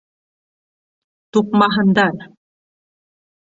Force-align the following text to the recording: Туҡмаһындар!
Туҡмаһындар! 1.37 2.19